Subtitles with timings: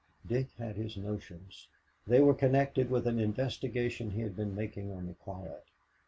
[0.25, 1.67] Dick had his notions.
[2.07, 5.63] They were connected with an investigation he had been making on the quiet.